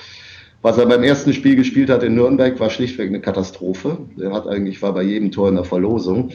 [0.61, 3.97] Was er beim ersten Spiel gespielt hat in Nürnberg, war schlichtweg eine Katastrophe.
[4.19, 6.31] Er hat eigentlich war bei jedem Tor in der Verlosung.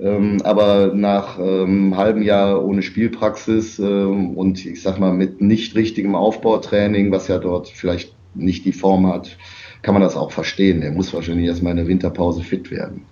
[0.00, 5.76] Ähm, aber nach ähm, halben Jahr ohne Spielpraxis ähm, und ich sag mal mit nicht
[5.76, 9.36] richtigem Aufbautraining, was ja dort vielleicht nicht die Form hat,
[9.82, 10.82] kann man das auch verstehen.
[10.82, 13.04] Er muss wahrscheinlich erstmal in der Winterpause fit werden.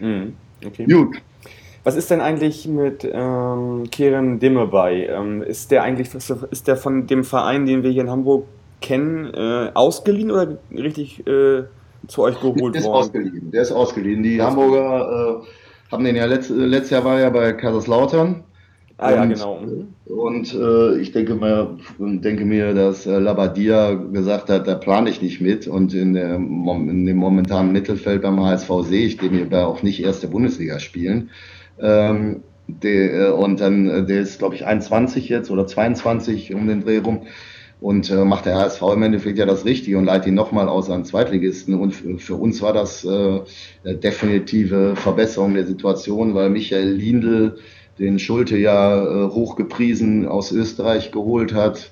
[0.00, 0.34] Mhm.
[0.66, 0.86] Okay.
[0.86, 1.16] Gut.
[1.84, 5.06] Was ist denn eigentlich mit ähm, Keren Dimmebei?
[5.06, 8.46] Ähm, ist der eigentlich ist der von dem Verein, den wir hier in Hamburg
[8.80, 11.64] kennen, äh, ausgeliehen oder richtig äh,
[12.08, 12.96] zu euch geholt der ist worden?
[12.96, 13.50] Ausgeliehen.
[13.50, 14.22] Der ist ausgeliehen.
[14.22, 18.44] Die Hamburger äh, haben den ja letzt, letztes Jahr war er bei Kaiserslautern.
[18.96, 19.64] Ah und, ja, genau.
[20.06, 25.20] Und äh, ich denke mir, denke mir, dass äh, Labadia gesagt hat, da plane ich
[25.20, 25.66] nicht mit.
[25.66, 30.02] Und in, der, in dem momentanen Mittelfeld beim HSV sehe ich den hier auch nicht
[30.02, 31.30] erste Bundesliga spielen.
[31.80, 36.68] Ähm, der, äh, und dann, äh, der ist, glaube ich, 21 jetzt oder 22 um
[36.68, 37.22] den Dreh rum
[37.80, 40.88] und äh, macht der HSV im Endeffekt ja das Richtige und leitet ihn nochmal aus
[40.88, 41.74] an Zweitligisten.
[41.74, 43.08] Und für, uns war das äh,
[43.84, 47.58] eine definitive Verbesserung der Situation, weil Michael Lindl
[47.98, 51.90] den Schulte ja äh, hochgepriesen aus Österreich geholt hat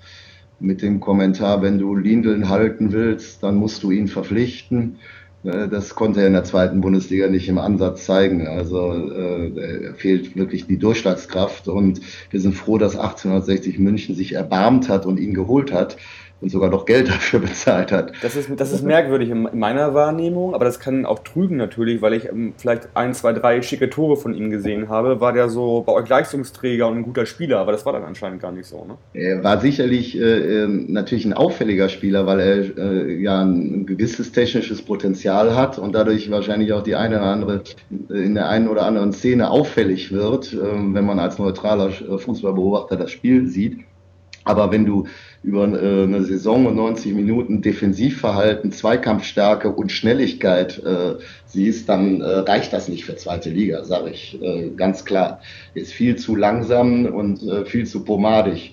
[0.60, 4.98] mit dem Kommentar, wenn du Lindeln halten willst, dann musst du ihn verpflichten.
[5.44, 8.46] Äh, das konnte er in der zweiten Bundesliga nicht im Ansatz zeigen.
[8.46, 14.88] Also äh, fehlt wirklich die Durchschlagskraft und wir sind froh, dass 1860 München sich erbarmt
[14.88, 15.96] hat und ihn geholt hat
[16.42, 18.12] und sogar noch Geld dafür bezahlt hat.
[18.20, 22.14] Das ist, das ist merkwürdig in meiner Wahrnehmung, aber das kann auch trügen natürlich, weil
[22.14, 25.20] ich ähm, vielleicht ein, zwei, drei schicke Tore von ihm gesehen habe.
[25.20, 28.42] War der so bei euch Leistungsträger und ein guter Spieler, aber das war dann anscheinend
[28.42, 28.84] gar nicht so.
[28.84, 28.96] Ne?
[29.14, 34.32] Er war sicherlich äh, ähm, natürlich ein auffälliger Spieler, weil er äh, ja ein gewisses
[34.32, 37.62] technisches Potenzial hat und dadurch wahrscheinlich auch die eine oder andere
[38.08, 42.96] in der einen oder anderen Szene auffällig wird, äh, wenn man als neutraler äh, Fußballbeobachter
[42.96, 43.78] das Spiel sieht.
[44.44, 45.06] Aber wenn du
[45.42, 51.14] über äh, eine Saison und 90 Minuten Defensivverhalten, Zweikampfstärke und Schnelligkeit äh,
[51.46, 55.40] siehst, dann äh, reicht das nicht für zweite Liga, sage ich äh, ganz klar.
[55.74, 58.72] Ist viel zu langsam und äh, viel zu pomadig.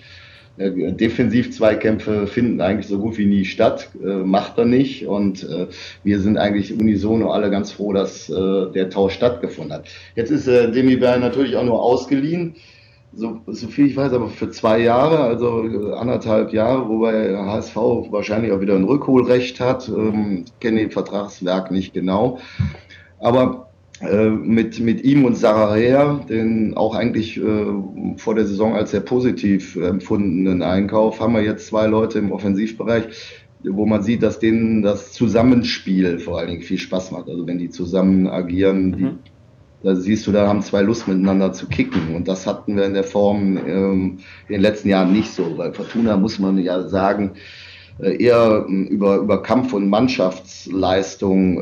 [0.57, 5.07] Äh, Defensiv-Zweikämpfe finden eigentlich so gut wie nie statt, äh, macht er nicht.
[5.07, 5.67] Und äh,
[6.03, 9.87] wir sind eigentlich unisono alle ganz froh, dass äh, der Tausch stattgefunden hat.
[10.15, 12.55] Jetzt ist äh, Demi Bär natürlich auch nur ausgeliehen
[13.13, 17.75] so, so viel ich weiß, aber für zwei Jahre, also äh, anderthalb Jahre, wobei HSV
[18.11, 19.89] wahrscheinlich auch wieder ein Rückholrecht hat.
[19.89, 22.39] Ähm, kenne den Vertragswerk nicht genau.
[23.19, 23.69] Aber
[24.01, 27.65] äh, mit, mit ihm und Sararea, den auch eigentlich äh,
[28.17, 33.05] vor der Saison als sehr positiv empfundenen Einkauf, haben wir jetzt zwei Leute im Offensivbereich,
[33.63, 37.27] wo man sieht, dass denen das Zusammenspiel vor allen Dingen viel Spaß macht.
[37.27, 39.19] Also wenn die zusammen agieren, mhm
[39.83, 42.15] da siehst du, da haben zwei Lust miteinander zu kicken.
[42.15, 45.73] Und das hatten wir in der Form ähm, in den letzten Jahren nicht so, weil
[45.73, 47.31] Fortuna, muss man ja sagen,
[48.01, 51.57] äh, eher ähm, über, über Kampf- und Mannschaftsleistung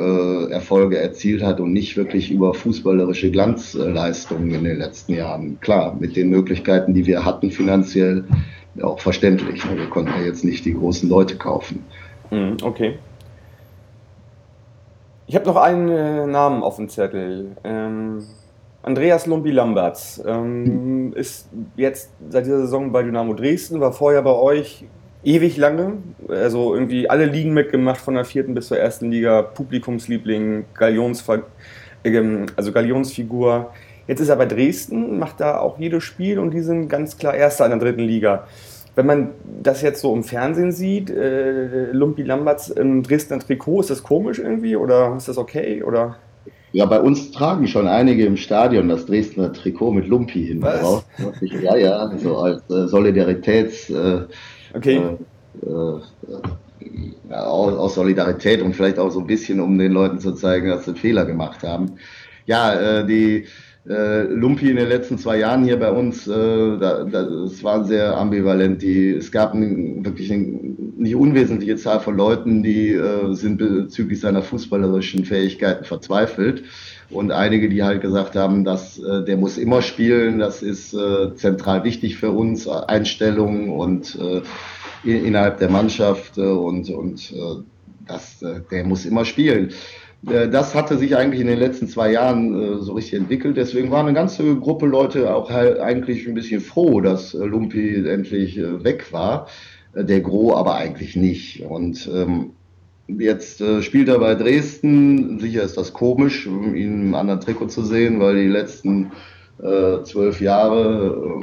[0.50, 5.60] äh, Erfolge erzielt hat und nicht wirklich über fußballerische Glanzleistungen in den letzten Jahren.
[5.60, 8.26] Klar, mit den Möglichkeiten, die wir hatten finanziell,
[8.82, 9.64] auch verständlich.
[9.76, 11.84] Wir konnten ja jetzt nicht die großen Leute kaufen.
[12.30, 13.00] Mhm, okay.
[15.30, 17.58] Ich habe noch einen äh, Namen auf dem Zettel.
[17.66, 18.24] Ähm,
[18.82, 24.86] Andreas Lumpi-Lamberts ähm, ist jetzt seit dieser Saison bei Dynamo Dresden, war vorher bei euch
[25.26, 25.98] ewig lange.
[26.30, 31.44] Also irgendwie alle Ligen mitgemacht, von der vierten bis zur ersten Liga, Publikumsliebling, Galionsver
[32.04, 33.72] äh, also Galionsfigur.
[34.08, 37.34] Jetzt ist er bei Dresden, macht da auch jedes Spiel und die sind ganz klar
[37.34, 38.48] Erster in der dritten Liga.
[38.98, 39.30] Wenn man
[39.62, 44.40] das jetzt so im Fernsehen sieht, äh, Lumpi Lamberts im Dresdner Trikot, ist das komisch
[44.40, 45.84] irgendwie oder ist das okay?
[45.84, 46.16] Oder?
[46.72, 51.06] Ja, bei uns tragen schon einige im Stadion das Dresdner Trikot mit Lumpi hin drauf.
[51.42, 53.92] Ja, ja, so als äh, Solidaritäts.
[53.92, 54.22] Äh,
[54.74, 55.02] okay.
[55.64, 56.00] Äh, äh,
[57.30, 60.70] ja, aus, aus, Solidarität und vielleicht auch so ein bisschen, um den Leuten zu zeigen,
[60.70, 61.98] dass sie Fehler gemacht haben.
[62.48, 63.46] Ja, äh, die
[63.90, 67.86] äh, Lumpi in den letzten zwei Jahren hier bei uns, äh, da, da, es war
[67.86, 68.82] sehr ambivalent.
[68.82, 74.20] Die, es gab einen, wirklich einen nicht unwesentliche Zahl von Leuten, die äh, sind bezüglich
[74.20, 76.64] seiner fußballerischen Fähigkeiten verzweifelt.
[77.10, 81.34] Und einige, die halt gesagt haben, dass äh, der muss immer spielen, das ist äh,
[81.36, 84.42] zentral wichtig für uns, Einstellungen und äh,
[85.10, 87.64] innerhalb der Mannschaft äh, und, und äh,
[88.08, 89.72] das, äh, der muss immer spielen.
[90.26, 93.58] Äh, das hatte sich eigentlich in den letzten zwei Jahren äh, so richtig entwickelt.
[93.58, 98.08] Deswegen war eine ganze Gruppe Leute auch halt eigentlich ein bisschen froh, dass äh, Lumpi
[98.08, 99.48] endlich weg war.
[99.94, 101.62] Der Gro aber eigentlich nicht.
[101.62, 102.52] Und ähm,
[103.08, 105.40] Jetzt äh, spielt er bei Dresden.
[105.40, 109.12] Sicher ist das komisch, ihn im anderen Trikot zu sehen, weil die letzten
[109.60, 111.42] äh, zwölf Jahre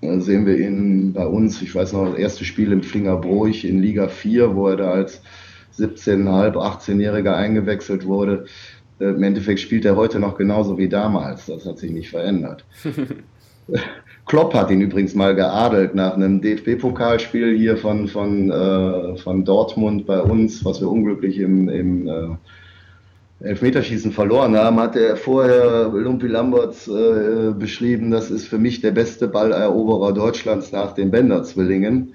[0.00, 1.62] äh, sehen wir ihn bei uns.
[1.62, 5.22] Ich weiß noch, das erste Spiel im Flingerbruch in Liga 4, wo er da als
[5.78, 8.46] 17,5, 18-Jähriger eingewechselt wurde.
[9.00, 11.46] Äh, Im Endeffekt spielt er heute noch genauso wie damals.
[11.46, 12.64] Das hat sich nicht verändert.
[14.26, 20.06] Klopp hat ihn übrigens mal geadelt nach einem DFB-Pokalspiel hier von, von, äh, von Dortmund
[20.06, 22.28] bei uns, was wir unglücklich im, im äh,
[23.40, 28.92] Elfmeterschießen verloren haben, hat er vorher Lumpi Lamberts äh, beschrieben, das ist für mich der
[28.92, 32.14] beste Balleroberer Deutschlands nach den Bender-Zwillingen.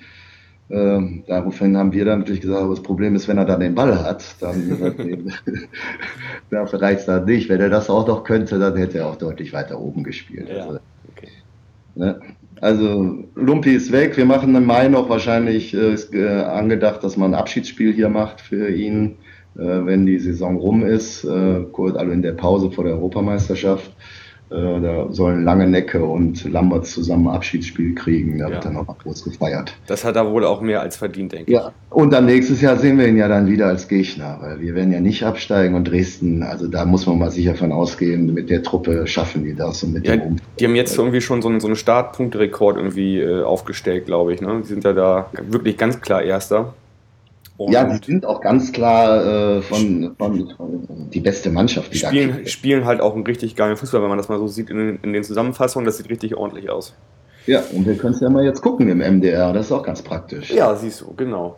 [0.72, 4.04] Ähm, daraufhin haben wir dann natürlich gesagt, das Problem ist, wenn er dann den Ball
[4.04, 5.34] hat, dann
[6.50, 7.50] dafür reicht das nicht.
[7.50, 10.48] Wenn er das auch noch könnte, dann hätte er auch deutlich weiter oben gespielt.
[10.50, 10.68] Ja.
[10.68, 10.80] Also,
[11.96, 12.20] Ne?
[12.62, 14.18] Also Lumpi ist weg.
[14.18, 18.10] Wir machen im Mai noch wahrscheinlich äh, ist, äh, angedacht, dass man ein Abschiedsspiel hier
[18.10, 19.18] macht für ihn,
[19.56, 23.92] äh, wenn die Saison rum ist, äh, kurz also in der Pause vor der Europameisterschaft.
[24.52, 28.38] Äh, da sollen Lange Necke und Lamberts zusammen ein Abschiedsspiel kriegen.
[28.38, 28.54] Da ja.
[28.54, 29.74] wird dann auch mal groß gefeiert.
[29.88, 31.70] Das hat er wohl auch mehr als verdient, denke ja.
[31.70, 31.96] ich.
[31.96, 34.92] Und dann nächstes Jahr sehen wir ihn ja dann wieder als Gegner, weil wir werden
[34.92, 38.64] ja nicht absteigen und Dresden, also da muss man mal sicher von ausgehen, mit der
[38.64, 41.60] Truppe schaffen die das und mit ja, dem Die haben jetzt irgendwie schon so einen,
[41.60, 44.42] so einen Startpunkterekord irgendwie äh, aufgestellt, glaube ich.
[44.42, 44.62] Ne?
[44.64, 46.74] Die sind ja da wirklich ganz klar Erster.
[47.66, 51.94] Und ja, die sind auch ganz klar äh, von, von, von, die beste Mannschaft.
[51.94, 54.70] Die spielen, spielen halt auch einen richtig geilen Fußball, wenn man das mal so sieht
[54.70, 55.86] in, in den Zusammenfassungen.
[55.86, 56.96] Das sieht richtig ordentlich aus.
[57.46, 59.54] Ja, und wir können es ja mal jetzt gucken im MDR.
[59.54, 60.52] Das ist auch ganz praktisch.
[60.52, 61.58] Ja, siehst du, genau.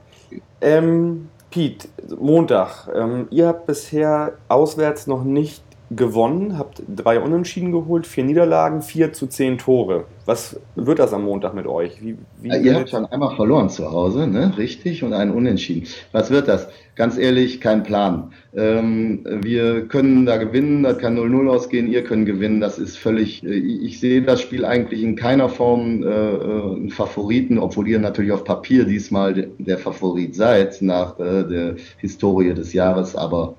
[0.62, 1.88] Ähm, Piet,
[2.20, 2.88] Montag.
[2.96, 5.64] Ähm, ihr habt bisher auswärts noch nicht
[5.96, 10.06] gewonnen, habt drei Unentschieden geholt, vier Niederlagen, vier zu zehn Tore.
[10.26, 12.02] Was wird das am Montag mit euch?
[12.02, 14.54] Wie, wie ja, ihr habt schon einmal verloren zu Hause, ne?
[14.58, 15.88] richtig, und einen Unentschieden.
[16.12, 16.70] Was wird das?
[16.96, 18.32] Ganz ehrlich, kein Plan.
[18.56, 23.44] Ähm, wir können da gewinnen, da kann 0-0 ausgehen, ihr könnt gewinnen, das ist völlig,
[23.44, 28.00] äh, ich sehe das Spiel eigentlich in keiner Form äh, äh, einen Favoriten, obwohl ihr
[28.00, 33.56] natürlich auf Papier diesmal der Favorit seid nach äh, der Historie des Jahres, aber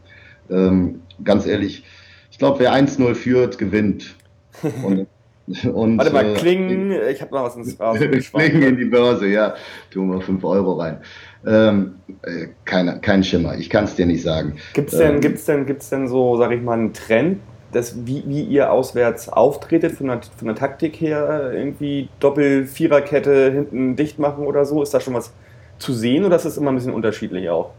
[0.51, 1.85] ähm, ganz ehrlich,
[2.35, 4.17] ich glaube, wer 1-0 führt, gewinnt.
[4.85, 5.07] Und,
[5.73, 7.77] und, Warte mal, äh, klingen, ich habe noch was ins
[8.33, 9.55] Klingen in die Börse, ja.
[9.93, 10.99] Tun wir 5 Euro rein.
[11.47, 14.57] Ähm, äh, keine, kein Schimmer, ich kann es dir nicht sagen.
[14.73, 17.41] Gibt es denn, ähm, gibt's denn, gibt's denn so, sag ich mal, einen Trend,
[17.73, 23.97] dass, wie, wie ihr auswärts auftretet, von der, von der Taktik her, irgendwie Doppel-Viererkette hinten
[23.97, 24.83] dicht machen oder so?
[24.83, 25.33] Ist da schon was
[25.79, 27.75] zu sehen oder ist das immer ein bisschen unterschiedlich auch?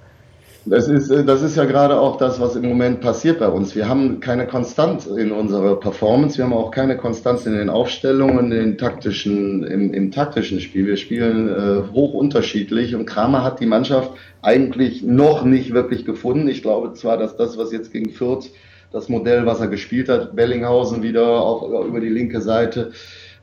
[0.67, 3.75] Das ist, äh, das ist ja gerade auch das, was im Moment passiert bei uns.
[3.75, 8.45] Wir haben keine Konstanz in unserer Performance, wir haben auch keine Konstanz in den Aufstellungen,
[8.45, 10.87] in den taktischen, im, im taktischen Spiel.
[10.87, 16.47] Wir spielen äh, hoch unterschiedlich und Kramer hat die Mannschaft eigentlich noch nicht wirklich gefunden.
[16.47, 18.49] Ich glaube zwar, dass das, was jetzt gegen Fürth,
[18.91, 22.91] das Modell, was er gespielt hat, Bellinghausen wieder auf, über die linke Seite,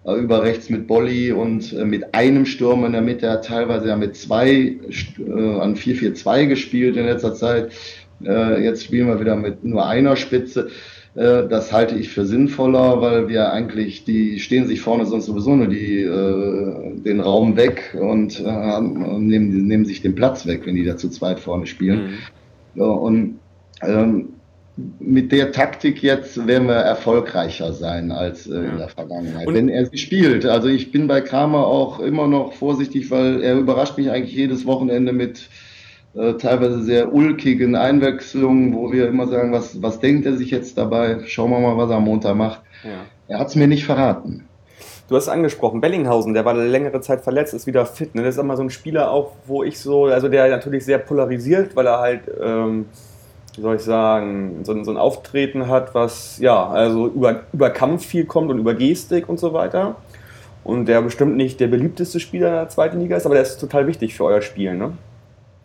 [0.05, 3.31] über rechts mit Bolli und äh, mit einem Sturm in der Mitte.
[3.31, 7.73] Hat teilweise ja mit zwei äh, an 4-4-2 gespielt in letzter Zeit.
[8.25, 10.71] Äh, jetzt spielen wir wieder mit nur einer Spitze.
[11.15, 15.55] Äh, das halte ich für sinnvoller, weil wir eigentlich, die stehen sich vorne sonst sowieso
[15.55, 20.75] nur die, äh, den Raum weg und äh, nehmen, nehmen sich den Platz weg, wenn
[20.75, 22.03] die da zu zweit vorne spielen.
[22.05, 22.81] Mhm.
[22.81, 23.39] Ja, und
[23.83, 24.32] ähm,
[24.77, 29.69] mit der Taktik jetzt werden wir erfolgreicher sein als äh, in der Vergangenheit, und wenn
[29.69, 30.47] er sie spielt.
[30.47, 34.65] Also ich bin bei Kramer auch immer noch vorsichtig, weil er überrascht mich eigentlich jedes
[34.65, 35.49] Wochenende mit
[36.15, 40.79] äh, teilweise sehr ulkigen Einwechslungen, wo wir immer sagen, was, was denkt er sich jetzt
[40.79, 41.21] dabei?
[41.27, 42.63] Schauen wir mal, was er am Montag macht.
[42.83, 43.05] Ja.
[43.29, 44.45] Er hat es mir nicht verraten.
[45.09, 48.15] Du hast angesprochen, Bellinghausen, der war längere Zeit verletzt, ist wieder fit.
[48.15, 48.23] Ne?
[48.23, 51.77] Das ist immer so ein Spieler auch, wo ich so, also der natürlich sehr polarisiert,
[51.77, 52.87] weil er halt ähm,
[53.57, 58.07] wie soll ich sagen, so, so, ein Auftreten hat, was ja, also über, über Kampf
[58.07, 59.97] viel kommt und über Gestik und so weiter.
[60.65, 63.59] Und der bestimmt nicht der beliebteste Spieler in der zweiten Liga ist, aber der ist
[63.59, 64.93] total wichtig für euer Spiel, ne?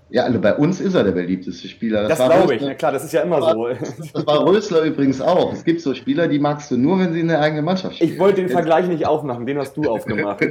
[0.09, 2.07] Ja, also bei uns ist er der beliebteste Spieler.
[2.07, 3.67] Das, das glaube ich, ja, klar, das ist ja immer so.
[4.13, 5.51] Das war Rösler übrigens auch.
[5.51, 8.11] Es gibt so Spieler, die magst du nur, wenn sie in der eigenen Mannschaft spielen.
[8.11, 10.39] Ich wollte den Vergleich nicht aufmachen, den hast du aufgemacht.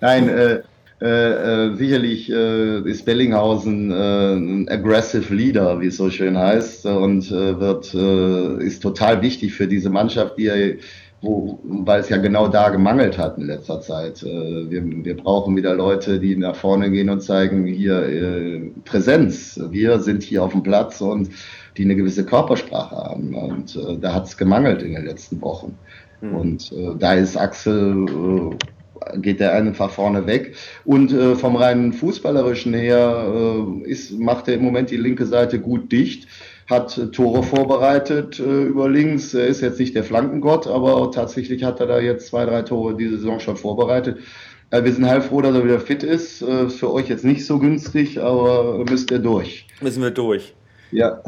[0.00, 0.62] Nein, äh,
[1.02, 6.84] Äh, äh, sicherlich äh, ist Bellinghausen äh, ein aggressive Leader, wie es so schön heißt,
[6.84, 10.76] und äh, wird äh, ist total wichtig für diese Mannschaft, die er,
[11.22, 14.22] wo, weil es ja genau da gemangelt hat in letzter Zeit.
[14.22, 19.60] wir, wir brauchen wieder Leute, die nach vorne gehen und zeigen hier Präsenz.
[19.70, 21.28] Wir sind hier auf dem Platz und
[21.76, 23.34] die eine gewisse Körpersprache haben.
[23.34, 25.76] Und da hat es gemangelt in den letzten Wochen.
[26.22, 26.34] Mhm.
[26.34, 28.56] Und da ist Axel
[29.16, 30.54] geht der einfach vorne weg.
[30.84, 33.32] Und äh, vom reinen Fußballerischen her
[33.84, 36.28] äh, ist, macht er im Moment die linke Seite gut dicht,
[36.68, 39.34] hat äh, Tore vorbereitet äh, über links.
[39.34, 42.96] Er ist jetzt nicht der Flankengott, aber tatsächlich hat er da jetzt zwei, drei Tore
[42.96, 44.18] diese Saison schon vorbereitet.
[44.70, 46.42] Äh, wir sind heilfroh, dass er wieder fit ist.
[46.42, 49.66] Äh, für euch jetzt nicht so günstig, aber müsst ihr durch.
[49.80, 50.54] Müssen wir durch.
[50.92, 51.22] Ja.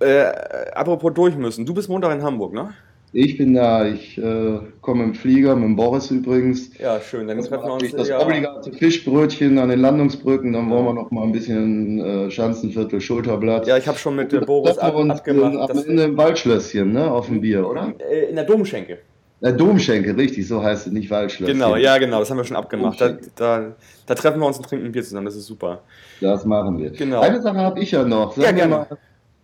[0.00, 0.32] Äh,
[0.74, 1.64] apropos durch müssen.
[1.64, 2.74] Du bist Montag in Hamburg, ne?
[3.14, 6.70] Ich bin da, ich äh, komme im Flieger mit dem Boris übrigens.
[6.78, 7.28] Ja, schön.
[7.28, 7.92] Dann treffen wir uns.
[7.92, 8.18] Das ja.
[8.18, 13.66] obligate Fischbrötchen an den Landungsbrücken, dann wollen wir noch mal ein bisschen äh, Schanzenviertel, Schulterblatt.
[13.66, 15.70] Ja, ich habe schon mit äh, Boris ab, uns abgemacht.
[15.70, 17.92] Am Ende im Waldschlösschen, ne, auf dem Bier, oder?
[18.10, 18.98] Äh, in der Domschenke.
[19.42, 21.58] Der Domschenke, richtig, so heißt es, nicht Waldschlösschen.
[21.58, 22.98] Genau, ja, genau, das haben wir schon abgemacht.
[22.98, 23.72] Da, da,
[24.06, 25.82] da, treffen wir uns und trinken ein Bier zusammen, das ist super.
[26.22, 26.90] Das machen wir.
[26.90, 27.20] Genau.
[27.20, 28.34] Eine Sache habe ich ja noch.
[28.36, 28.74] Sag ja, gerne.
[28.74, 28.98] Mal,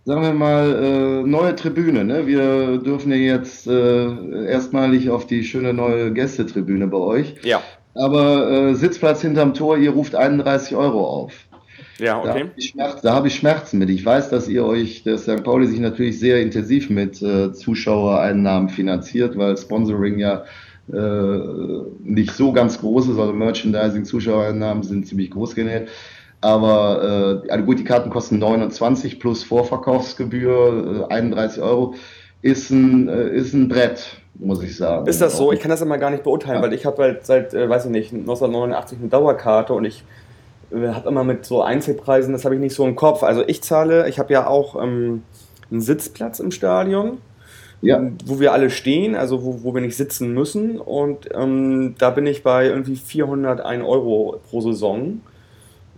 [0.09, 2.03] sagen wir mal, äh, neue Tribüne.
[2.03, 2.27] Ne?
[2.27, 7.35] Wir dürfen ja jetzt äh, erstmalig auf die schöne neue Gästetribüne bei euch.
[7.43, 7.63] Ja.
[7.95, 11.35] Aber äh, Sitzplatz hinterm Tor, ihr ruft 31 Euro auf.
[11.99, 12.47] Ja, okay.
[13.03, 13.91] Da habe ich, Schmerzen mit.
[13.91, 15.45] Ich weiß, dass ihr euch, dass St.
[15.45, 20.45] Pauli sich natürlich sehr intensiv mit äh, Zuschauereinnahmen finanziert, weil Sponsoring ja
[20.91, 21.39] äh,
[22.03, 25.89] nicht so ganz groß ist, also Merchandising, Zuschauereinnahmen sind ziemlich groß genäht.
[26.41, 31.95] Aber äh, also gut, die Karten kosten 29 plus Vorverkaufsgebühr, äh, 31 Euro.
[32.43, 35.07] Ist ein, äh, ist ein Brett, muss ich sagen.
[35.09, 35.53] Ist das so?
[35.53, 36.63] Ich kann das immer gar nicht beurteilen, ja.
[36.63, 40.05] weil ich habe halt seit, äh, weiß ich nicht, 1989 eine Dauerkarte und ich
[40.71, 43.25] äh, habe immer mit so Einzelpreisen, das habe ich nicht so im Kopf.
[43.25, 45.25] Also ich zahle, ich habe ja auch ähm,
[45.71, 47.19] einen Sitzplatz im Stadion.
[47.81, 48.03] Ja.
[48.27, 50.81] wo wir alle stehen, also wo, wo wir nicht sitzen müssen.
[50.81, 55.21] Und ähm, da bin ich bei irgendwie 401 Euro pro Saison.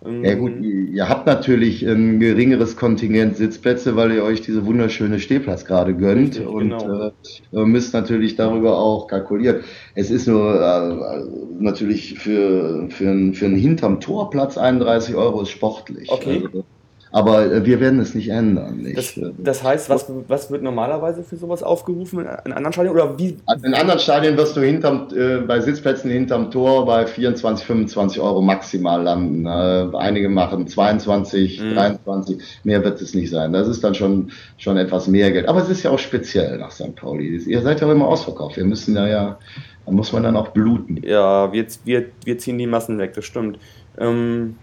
[0.03, 5.21] Ja gut, ähm, ihr habt natürlich ein geringeres Kontingent Sitzplätze, weil ihr euch diese wunderschöne
[5.21, 7.13] Stehplatz gerade gönnt Richtig, und genau.
[7.53, 9.61] äh, müsst natürlich darüber auch kalkulieren.
[9.95, 15.51] Es ist nur äh, natürlich für, für, ein, für einen hinterm Torplatz 31 Euro ist
[15.51, 16.11] sportlich.
[16.11, 16.45] Okay.
[16.47, 16.65] Also,
[17.13, 18.79] aber äh, wir werden es nicht ändern.
[18.79, 18.97] Nicht?
[18.97, 22.93] Das, das, heißt, was, was wird normalerweise für sowas aufgerufen in anderen Stadien?
[22.93, 23.37] Oder wie?
[23.47, 28.21] Also in anderen Stadien wirst du hinterm, äh, bei Sitzplätzen hinterm Tor bei 24, 25
[28.21, 29.47] Euro maximal landen.
[29.47, 31.75] Äh, einige machen 22, mhm.
[31.75, 33.53] 23, mehr wird es nicht sein.
[33.53, 35.49] Das ist dann schon, schon etwas mehr Geld.
[35.49, 36.95] Aber es ist ja auch speziell nach St.
[36.95, 37.37] Pauli.
[37.37, 38.57] Ihr seid ja auch immer ausverkauft.
[38.57, 39.39] Wir müssen ja, ja
[39.85, 41.01] da muss man dann auch bluten.
[41.03, 43.59] Ja, wir, wir, wir ziehen die Massen weg, das stimmt.
[43.99, 44.57] Ähm,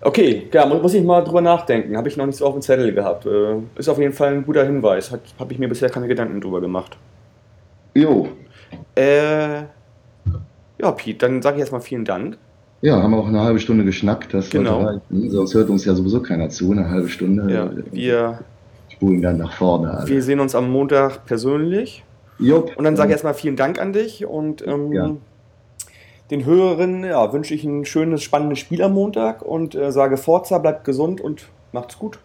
[0.00, 1.96] Okay, ja, muss ich mal drüber nachdenken.
[1.96, 3.24] Habe ich noch nicht so auf dem Zettel gehabt.
[3.24, 5.10] Äh, ist auf jeden Fall ein guter Hinweis.
[5.10, 6.98] Habe ich mir bisher keine Gedanken drüber gemacht.
[7.94, 8.28] Jo.
[8.94, 9.62] Äh,
[10.78, 12.36] ja, Pete, dann sage ich erstmal vielen Dank.
[12.82, 14.34] Ja, haben wir auch eine halbe Stunde geschnackt.
[14.34, 15.00] Das genau.
[15.10, 17.50] Sonst hört uns ja sowieso keiner zu, eine halbe Stunde.
[17.50, 18.40] Ja, wir
[18.90, 19.90] spulen dann nach vorne.
[19.90, 20.08] Alle.
[20.08, 22.04] Wir sehen uns am Montag persönlich.
[22.38, 22.76] Jupp.
[22.76, 25.10] Und dann sage ich erstmal vielen Dank an dich und ähm, ja
[26.30, 30.58] den Hörerinnen ja, wünsche ich ein schönes, spannendes Spiel am Montag und äh, sage Forza,
[30.58, 32.18] bleibt gesund und macht's gut.